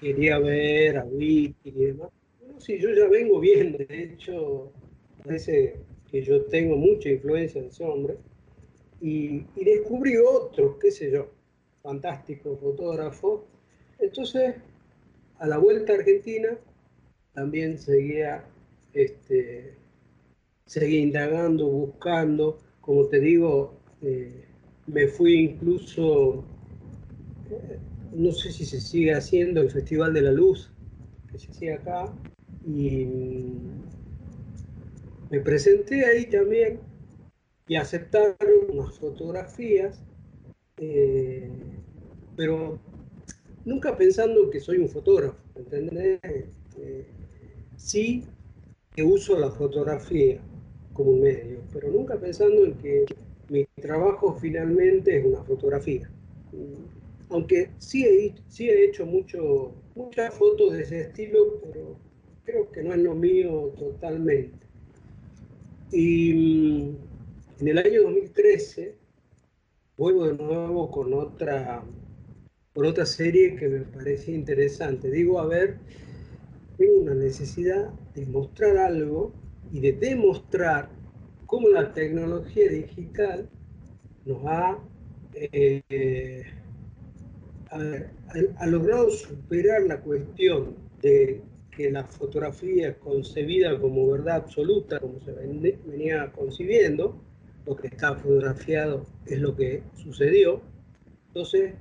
[0.00, 2.10] quería ver a Wiki y demás.
[2.62, 4.70] Sí, yo ya vengo bien, de hecho,
[5.24, 5.74] parece
[6.08, 8.16] que yo tengo mucha influencia en ese hombre,
[9.00, 11.28] y, descubrí otro, qué sé yo,
[11.82, 13.44] fantástico fotógrafo.
[13.98, 14.54] Entonces,
[15.40, 16.56] a la vuelta a Argentina,
[17.34, 18.44] también seguía
[18.94, 19.74] este,
[20.64, 24.44] seguí indagando, buscando, como te digo, eh,
[24.86, 26.44] me fui incluso,
[27.50, 27.78] eh,
[28.12, 30.70] no sé si se sigue haciendo el Festival de la Luz,
[31.28, 32.14] que se hacía acá,
[32.66, 33.06] y
[35.30, 36.80] me presenté ahí también
[37.66, 38.36] y aceptaron
[38.70, 40.00] unas fotografías,
[40.76, 41.48] eh,
[42.36, 42.78] pero
[43.64, 46.20] nunca pensando que soy un fotógrafo, ¿entendés?
[47.76, 48.24] sí
[48.94, 50.40] que uso la fotografía,
[50.92, 53.06] como un medio, pero nunca pensando en que
[53.48, 56.10] mi trabajo finalmente es una fotografía.
[57.30, 61.96] aunque sí he, sí he hecho mucho, muchas fotos de ese estilo, pero
[62.44, 64.66] creo que no es lo mío totalmente.
[65.90, 66.96] Y mm,
[67.60, 68.96] en el año 2013
[69.96, 71.84] vuelvo de nuevo con otra,
[72.74, 75.10] con otra serie que me parece interesante.
[75.10, 75.78] Digo, a ver,
[76.76, 79.32] tengo una necesidad de mostrar algo
[79.72, 80.88] y de demostrar
[81.46, 83.48] cómo la tecnología digital
[84.24, 84.78] nos ha,
[85.34, 86.44] eh,
[87.70, 91.42] ha, logrado superar la cuestión de
[91.74, 97.18] que la fotografía concebida como verdad absoluta, como se venía concibiendo,
[97.66, 100.60] lo que está fotografiado es lo que sucedió.
[101.28, 101.74] Entonces,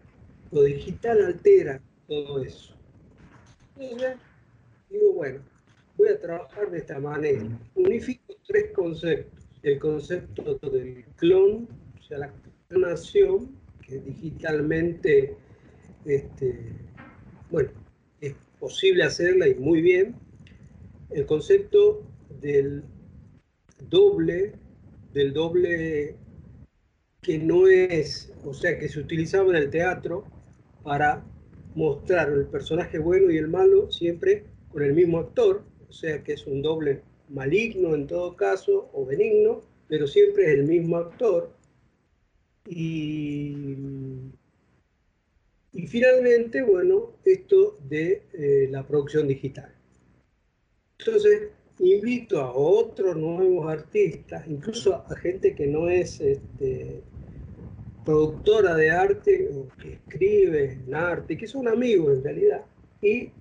[0.51, 2.73] lo digital altera todo eso.
[3.77, 4.15] Entonces,
[4.89, 5.41] digo, bueno,
[5.97, 7.43] voy a trabajar de esta manera.
[7.75, 9.45] Unifico tres conceptos.
[9.63, 11.67] El concepto del clon,
[11.99, 12.33] o sea, la
[12.67, 15.35] clonación, que digitalmente,
[16.05, 16.73] este,
[17.49, 17.69] bueno,
[18.61, 20.15] posible hacerla y muy bien.
[21.09, 22.03] El concepto
[22.39, 22.83] del
[23.89, 24.53] doble,
[25.13, 26.15] del doble
[27.21, 30.25] que no es, o sea, que se utilizaba en el teatro
[30.83, 31.25] para
[31.73, 36.33] mostrar el personaje bueno y el malo siempre con el mismo actor, o sea que
[36.33, 41.51] es un doble maligno en todo caso, o benigno, pero siempre es el mismo actor.
[42.67, 43.75] Y,
[45.73, 49.73] y finalmente, bueno, esto de eh, la producción digital.
[50.99, 57.01] Entonces, invito a otros nuevos artistas, incluso a gente que no es este,
[58.05, 62.65] productora de arte o que escribe en arte, que son amigos en realidad,
[63.01, 63.31] y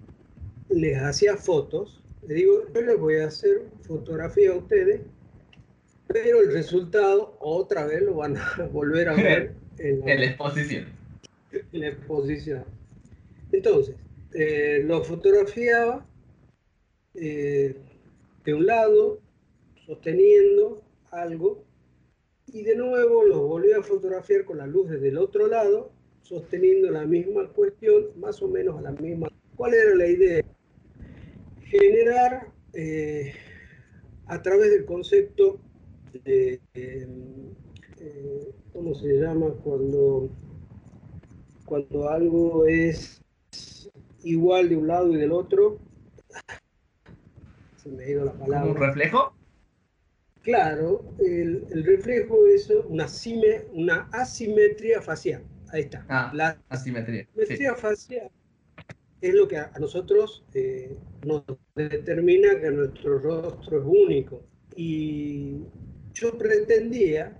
[0.71, 5.01] les hacía fotos le digo, yo les voy a hacer fotografía a ustedes,
[6.07, 10.13] pero el resultado otra vez lo van a volver a ver en la.
[10.13, 11.00] En la exposición.
[13.53, 13.97] Entonces,
[14.35, 16.07] eh, lo fotografiaba
[17.15, 17.77] eh,
[18.45, 19.21] de un lado,
[19.87, 21.65] sosteniendo algo,
[22.47, 26.91] y de nuevo lo volví a fotografiar con la luz desde el otro lado, sosteniendo
[26.91, 29.29] la misma cuestión, más o menos a la misma.
[29.57, 30.45] ¿Cuál era la idea?
[31.71, 33.33] generar eh,
[34.27, 35.61] a través del concepto
[36.25, 37.07] de, eh,
[38.73, 39.55] ¿cómo se llama?
[39.63, 40.29] Cuando,
[41.71, 43.23] cuando algo es
[44.25, 45.79] igual de un lado y del otro.
[47.77, 48.73] Se me ha ido la palabra.
[48.73, 49.33] ¿Un reflejo?
[50.43, 53.07] Claro, el, reflejo es una,
[53.73, 55.45] una asimetría facial.
[55.69, 56.05] Ahí está.
[56.09, 57.29] Ah, la asimetría.
[57.31, 58.31] Asimetría facial
[59.21, 61.45] es lo que a, nosotros eh, nos
[61.77, 64.43] determina que nuestro rostro es único.
[64.75, 65.61] Y
[66.15, 67.39] yo pretendía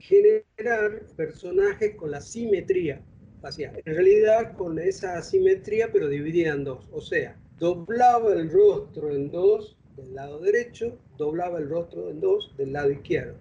[0.00, 3.04] generar personajes con la simetría
[3.42, 6.88] En realidad con esa asimetría, pero dividida en dos.
[6.92, 12.54] O sea, doblaba el rostro en dos del lado derecho, doblaba el rostro en dos
[12.56, 13.36] del lado izquierdo.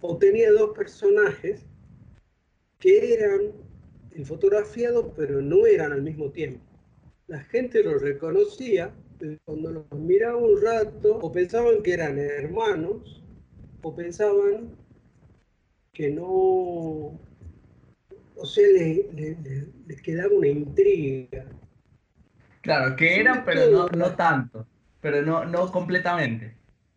[0.00, 1.64] Obtenía dos personajes
[2.78, 3.52] que eran
[4.12, 6.70] el fotografiado, pero no eran al mismo tiempo
[7.30, 8.92] la gente los reconocía,
[9.44, 13.22] cuando los miraba un rato, o pensaban que eran hermanos,
[13.82, 14.76] o pensaban
[15.92, 17.20] que no,
[18.40, 21.46] o sea, les, quedaba una intriga.
[22.62, 24.66] Claro, que eran, pero no, no tanto,
[25.00, 26.54] pero no, no completamente.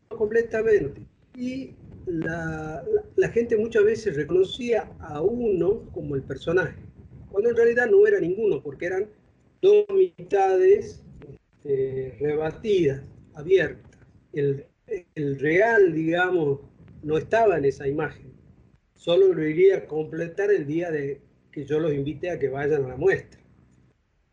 [0.09, 1.01] No completamente.
[1.35, 1.75] Y
[2.05, 2.83] la,
[3.15, 6.75] la, gente muchas veces reconocía a uno como el personaje,
[7.29, 9.07] cuando en realidad no era ninguno, porque eran
[9.61, 11.03] dos mitades
[11.63, 13.01] este, rebatidas,
[13.33, 13.91] abiertas.
[14.33, 14.65] El,
[15.39, 16.59] real, digamos,
[17.03, 18.33] no estaba en esa imagen.
[18.95, 21.21] Solo lo iría a completar el día de
[21.53, 23.39] que yo los invité a que vayan a la muestra.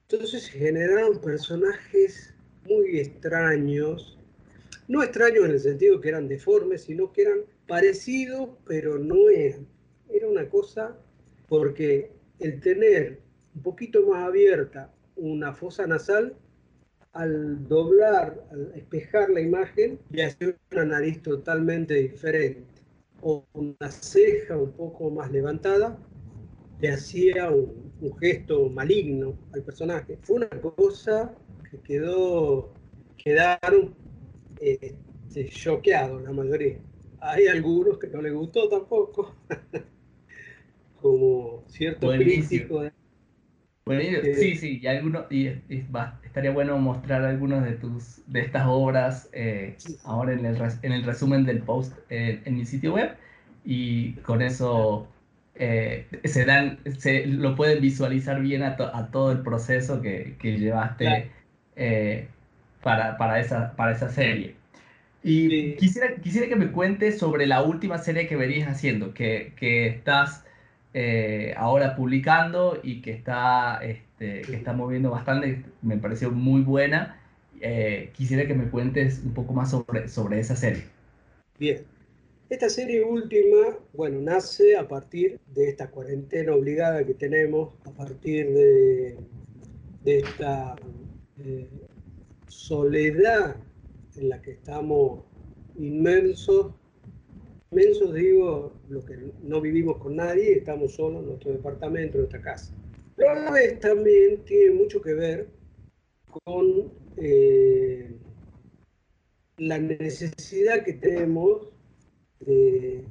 [0.08, 2.34] Entonces se generaron personajes
[2.66, 4.18] muy extraños,
[4.88, 9.66] no extraños en el sentido que eran deformes, sino que eran parecidos, pero no eran.
[10.08, 10.98] Era una cosa
[11.46, 12.10] porque
[12.40, 13.20] el tener
[13.54, 16.34] un poquito más abierta una fosa nasal,
[17.12, 22.82] al doblar, al espejar la imagen, le hacía una nariz totalmente diferente.
[23.20, 25.98] O una ceja un poco más levantada,
[26.80, 30.18] le hacía un, gesto maligno al personaje.
[30.22, 31.34] Fue una cosa
[31.70, 32.72] que quedó,
[33.16, 33.94] quedaron
[34.60, 34.96] este,
[35.50, 36.78] choqueados la mayoría.
[37.20, 39.34] Hay algunos que no les gustó tampoco,
[41.00, 42.82] como cierto crítico
[43.92, 45.48] eh, sí, sí, y, alguno, y,
[46.24, 51.02] estaría bueno mostrar algunos de tus de estas obras eh, ahora en el, en el
[51.02, 53.16] resumen del post eh, en mi sitio web
[53.64, 55.08] y con eso
[55.54, 61.30] eh, se dan, se lo pueden visualizar bien a, todo el proceso que, llevaste
[61.76, 62.28] eh,
[62.82, 64.54] para, para, esa, para esa serie.
[65.22, 69.86] Y quisiera, quisiera que me cuentes sobre la última serie que venías haciendo, que, que
[69.86, 70.44] estás
[70.94, 77.20] eh, ahora publicando y que está, este, que está moviendo bastante, me pareció muy buena.
[78.14, 80.84] quisiera que me cuentes un poco más sobre, sobre esa serie.
[81.58, 81.84] Bien,
[82.50, 88.52] esta serie última, bueno, nace a partir de esta cuarentena obligada que tenemos, a partir
[88.52, 89.16] de,
[90.04, 90.74] esta
[91.38, 91.68] eh,
[92.48, 93.56] soledad
[94.16, 95.22] en la que estamos
[95.78, 96.74] inmensos.
[97.70, 102.42] Inmensos digo, lo que no vivimos con nadie, estamos solos en nuestro departamento, en nuestra
[102.42, 102.74] casa.
[103.14, 105.48] Pero a la vez también tiene mucho que ver
[106.44, 108.12] con eh,
[109.58, 111.68] la necesidad que tenemos
[112.40, 113.04] de,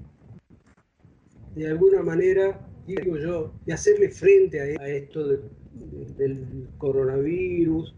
[1.67, 7.95] alguna manera, digo yo, de hacerle frente a, esto del coronavirus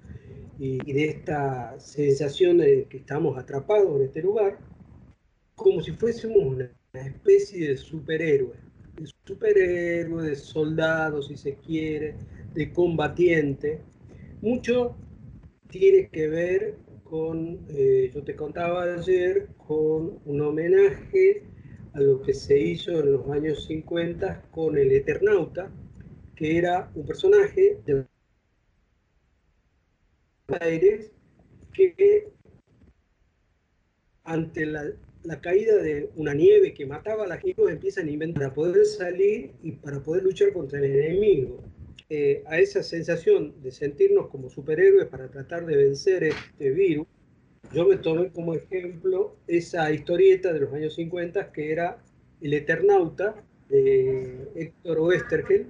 [0.60, 4.60] y, de esta sensación de que estamos atrapados en este lugar,
[5.56, 8.58] como si fuésemos una, especie de superhéroe,
[9.00, 12.16] de superhéroe, de soldado, si se quiere,
[12.54, 13.80] de combatiente.
[14.42, 14.98] Mucho
[15.70, 16.76] tiene que ver
[17.12, 21.44] con, eh, yo te contaba ayer, con un homenaje
[21.94, 25.70] a lo que se hizo en los años 50 con el Eternauta,
[26.38, 28.06] que era un personaje de
[30.62, 31.12] Aires
[31.74, 32.32] que
[34.24, 34.94] ante la,
[35.42, 39.52] caída de una nieve que mataba a la gente empiezan a inventar para poder salir
[39.62, 41.62] y para poder luchar contra el enemigo.
[42.14, 47.08] Eh, a esa sensación de sentirnos como superhéroes para tratar de vencer este virus,
[47.72, 52.04] yo me tomé como ejemplo esa historieta de los años 50 que era
[52.42, 55.68] El Eternauta de Héctor Oestergel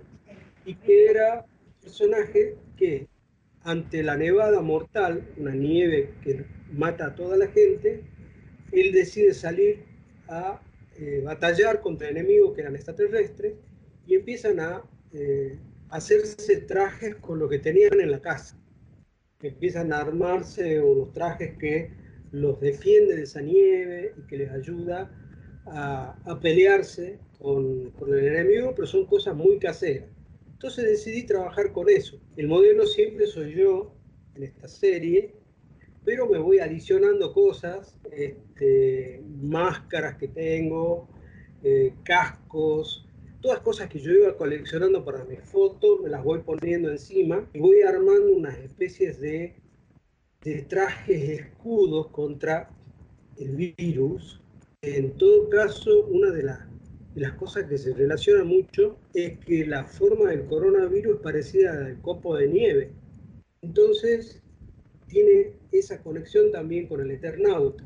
[0.66, 3.08] y que era un personaje que
[3.62, 8.02] ante la nevada mortal, una nieve que mata a toda la gente,
[8.72, 9.84] él decide salir
[10.28, 10.60] a
[10.98, 13.54] eh, batallar contra enemigos que eran extraterrestres
[14.08, 14.82] y empiezan a
[15.14, 15.60] eh,
[15.92, 18.58] hacerse trajes con lo que tenían en la casa.
[19.42, 21.92] Empiezan a armarse unos trajes que
[22.32, 25.12] los defiende de esa nieve y que les ayuda
[25.66, 30.10] a, pelearse con, con, el enemigo, pero son cosas muy caseras.
[30.54, 32.20] Entonces decidí trabajar con eso.
[32.38, 33.94] El modelo siempre soy yo
[34.36, 35.36] en esta serie,
[36.06, 41.10] pero me voy adicionando cosas, este, máscaras que tengo,
[41.64, 43.08] eh, cascos,
[43.42, 47.60] todas cosas que yo iba coleccionando para mis fotos, me las voy poniendo encima y
[47.60, 49.56] voy armando unas especies de,
[50.44, 52.70] de trajes escudos contra
[53.38, 54.42] el virus.
[54.82, 56.60] En todo caso, una de las,
[57.16, 61.86] de las cosas que se relaciona mucho es que la forma del coronavirus es parecida
[61.86, 62.92] al copo de nieve.
[63.62, 64.42] Entonces,
[65.08, 67.84] tiene esa conexión también con el Eternauta.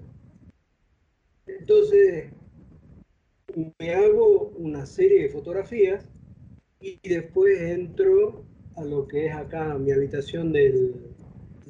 [1.48, 2.32] Entonces,
[3.56, 6.06] me hago una serie de fotografías
[6.82, 8.44] y después entro
[8.76, 10.94] a lo que es acá mi habitación de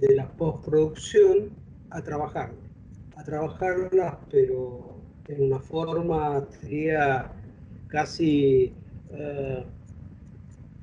[0.09, 1.51] la postproducción
[1.91, 2.51] a trabajar,
[3.15, 4.95] a trabajarlas, pero
[5.27, 7.31] en una forma sería
[7.87, 8.73] casi
[9.11, 9.63] eh,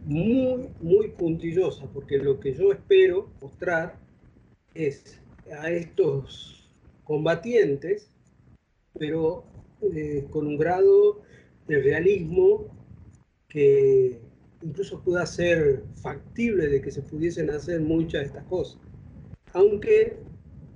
[0.05, 3.97] muy, muy puntillosa, porque lo que yo espero mostrar
[4.75, 5.21] es
[5.61, 6.71] a estos
[7.05, 8.11] combatientes,
[8.99, 9.45] pero
[9.95, 11.23] eh, con un grado
[11.67, 12.67] de realismo
[13.49, 14.21] que
[14.63, 18.81] incluso pueda ser factible de que se pudiesen hacer muchas de estas cosas.
[19.53, 20.17] Aunque,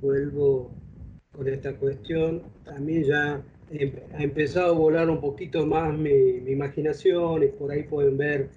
[0.00, 0.70] vuelvo
[1.32, 3.42] con esta cuestión, también ya
[4.14, 8.50] ha empezado a volar un poquito más mi, imaginación y por ahí pueden ver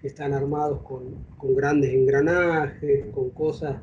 [0.00, 3.76] que están armados con, grandes engranajes, con cosas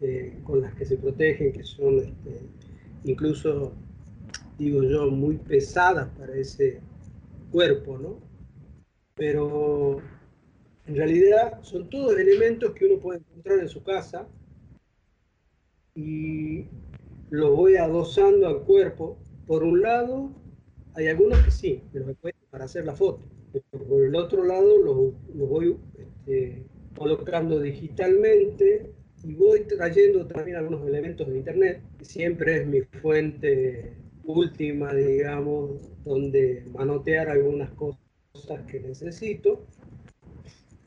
[0.00, 2.40] eh, con las que se protegen, que son este,
[3.04, 3.72] incluso
[4.58, 6.80] digo yo, muy pesadas para ese
[7.50, 8.18] cuerpo, ¿no?
[9.14, 10.00] Pero
[10.86, 14.26] en realidad son todos elementos que uno puede encontrar en su casa
[15.94, 16.66] y
[17.30, 19.18] los voy adosando al cuerpo.
[19.46, 20.30] Por un lado,
[20.94, 22.16] hay algunos que sí, que los
[22.50, 23.20] para hacer la foto,
[23.52, 26.64] pero por el otro lado los, voy este,
[26.96, 28.92] colocando digitalmente
[29.24, 36.64] y voy trayendo también algunos elementos de internet, siempre es mi fuente última, digamos, donde
[36.72, 37.98] manotear algunas cosas
[38.70, 39.66] que necesito.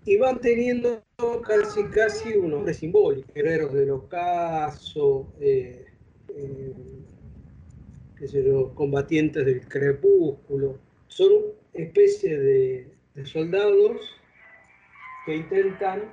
[0.05, 1.03] Y van teniendo
[1.45, 5.85] casi, casi un nombre simbólico, guerreros del ocaso, eh,
[6.29, 6.73] eh,
[8.17, 10.77] qué sé yo, combatientes del crepúsculo.
[11.07, 11.31] Son
[11.73, 13.97] especies de, de soldados
[15.25, 16.03] que intentan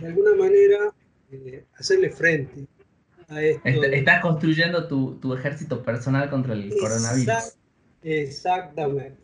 [0.00, 0.92] de alguna manera
[1.30, 2.66] eh, hacerle frente
[3.30, 3.62] a esto.
[3.64, 7.56] Estás construyendo tu, tu, ejército personal contra el coronavirus.
[8.02, 9.20] Exactamente.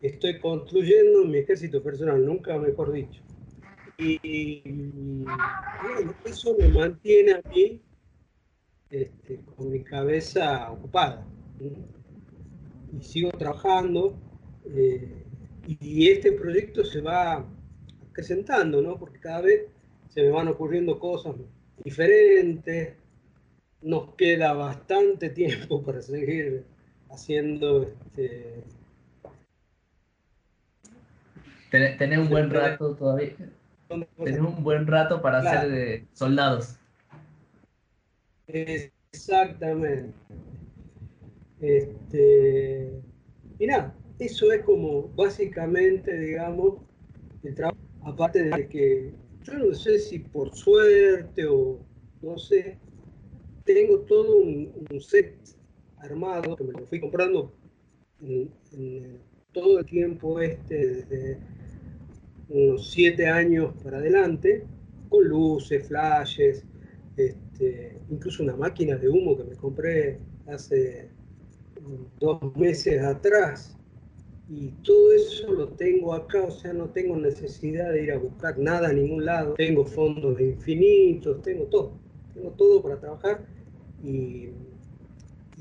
[0.00, 3.22] Estoy construyendo mi ejército personal, nunca mejor dicho.
[3.98, 5.24] Y,
[6.24, 7.80] eso me mantiene a mí
[8.90, 11.26] este, con mi cabeza ocupada.
[12.92, 14.18] Y sigo trabajando.
[14.66, 15.24] Eh,
[15.66, 17.46] y este proyecto se va
[18.10, 18.98] acrecentando, ¿no?
[18.98, 19.66] Porque cada vez
[20.08, 21.34] se me van ocurriendo cosas
[21.82, 22.94] diferentes.
[23.84, 26.64] Nos queda bastante tiempo para seguir
[27.10, 28.64] haciendo este,
[31.98, 33.34] Tener un buen rato todavía.
[33.88, 36.76] Tener un buen rato para ser de soldados.
[38.46, 40.12] Exactamente.
[41.60, 42.92] Este,
[43.58, 46.74] y nada, eso es como básicamente, digamos,
[47.42, 47.78] el trabajo.
[48.04, 49.12] Aparte de que
[49.42, 51.80] yo no sé si por suerte o
[52.22, 52.78] no sé,
[53.64, 55.34] tengo todo un, set
[55.98, 57.52] armado que me lo fui comprando
[58.20, 58.50] en,
[59.52, 61.38] todo el tiempo este, desde
[62.48, 64.64] unos siete años para adelante,
[65.08, 66.64] con luces, flashes,
[67.16, 71.08] este, incluso una máquina de humo que me compré hace
[72.18, 73.76] dos meses atrás.
[74.48, 78.58] Y todo eso lo tengo acá, o sea, no tengo necesidad de ir a buscar
[78.58, 79.54] nada a ningún lado.
[79.54, 82.03] Tengo fondos infinitos, tengo todo.
[82.34, 83.46] Tengo todo para trabajar
[84.02, 84.48] y,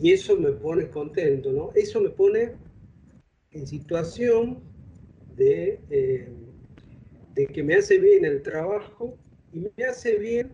[0.02, 1.72] y eso me pone contento, ¿no?
[1.76, 2.54] Eso me pone
[3.52, 4.60] en situación
[5.36, 6.28] de, eh,
[7.36, 9.16] de que me hace bien el trabajo
[9.54, 10.52] y me hace bien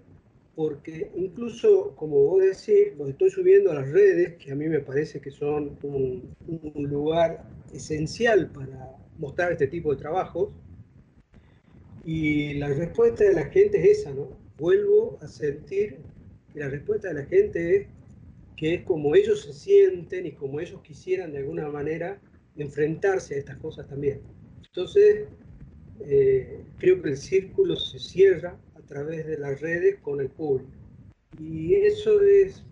[0.59, 4.81] porque incluso, como vos decís, los estoy subiendo a las redes, que a mí me
[4.81, 6.35] parece que son un,
[6.75, 10.49] lugar esencial para mostrar este tipo de trabajos.
[12.03, 14.37] Y la respuesta de la gente es esa, ¿no?
[14.57, 15.99] Vuelvo a sentir
[16.53, 17.87] que la respuesta de la gente es
[18.55, 22.19] que es como ellos se sienten y como ellos quisieran de alguna manera
[22.57, 24.19] enfrentarse a estas cosas también.
[24.65, 25.27] Entonces,
[26.01, 28.57] eh, creo que el círculo se cierra
[28.89, 30.71] través de las redes con el público.
[31.39, 32.65] Y eso es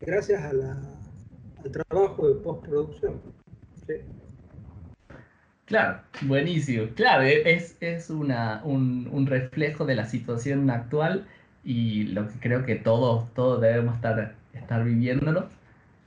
[0.00, 3.20] gracias a al trabajo de postproducción.
[5.64, 6.88] Claro, buenísimo.
[6.94, 11.26] Claro, es, es una, un, reflejo de la situación actual
[11.68, 15.50] y lo que creo que todos, todos debemos estar, estar viviéndolo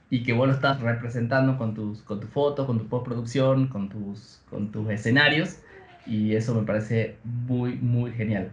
[0.10, 3.88] y que vos lo estás representando con tus, con tus fotos, con tu postproducción, con
[3.88, 5.60] tus, con tus escenarios
[6.08, 8.50] y eso me parece muy, muy genial.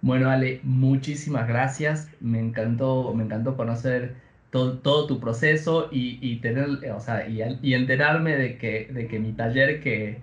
[0.00, 2.08] Bueno, Ale, muchísimas gracias.
[2.20, 4.14] Me encantó, me encantó conocer
[4.50, 9.08] todo, todo tu proceso y, y tener, o sea, y, y, enterarme de que, de
[9.08, 10.18] que mi taller, que,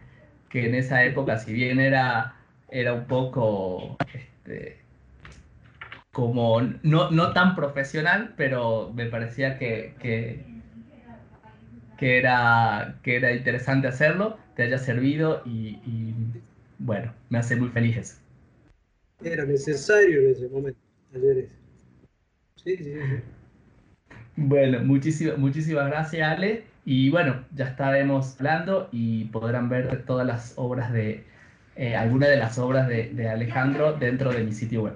[0.50, 2.36] que, en esa época, si bien era,
[2.70, 4.82] era un poco este,
[6.12, 10.46] como no, no tan profesional, pero me parecía que, que,
[11.98, 16.14] que, era, que era interesante hacerlo, te haya servido y, y
[16.80, 18.22] bueno, me hace muy feliz eso
[19.24, 20.80] era necesario en ese momento
[21.14, 21.48] ayer
[22.56, 24.14] Sí, sí, sí.
[24.36, 26.64] Bueno, muchísimas, muchísimas gracias Ale.
[26.86, 31.24] Y bueno, ya estaremos hablando y podrán ver todas las obras de,
[31.76, 34.96] eh, algunas de las obras de, Alejandro dentro de mi sitio web.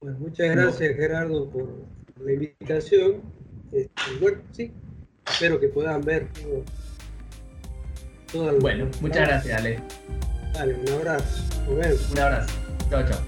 [0.00, 1.68] Bueno, muchas gracias Gerardo por,
[2.20, 3.20] la invitación.
[3.72, 3.90] Este,
[4.20, 4.72] bueno, sí,
[5.28, 6.28] espero que puedan ver
[8.32, 8.58] todo.
[8.60, 9.80] bueno, muchas gracias Ale.
[10.54, 11.44] Dale, un abrazo.
[11.68, 12.54] Un abrazo.
[12.90, 13.20] Chao, chao.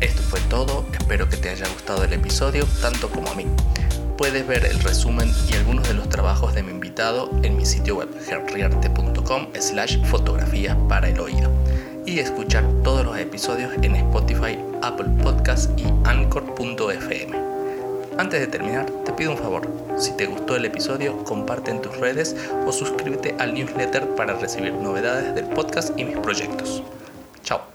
[0.00, 3.46] Esto fue todo, espero que te haya gustado el episodio tanto como a mí.
[4.16, 7.96] Puedes ver el resumen y algunos de los trabajos de mi invitado en mi sitio
[7.96, 11.50] web herriarte.com slash fotografía para el oído
[12.06, 17.36] y escuchar todos los episodios en Spotify, Apple Podcasts y Anchor.fm.
[18.18, 19.68] Antes de terminar, te pido un favor.
[19.96, 22.36] Si te gustó el episodio, comparte en tus redes
[22.66, 26.82] o suscríbete al newsletter para recibir novedades del podcast y mis proyectos.
[27.42, 27.71] Chao.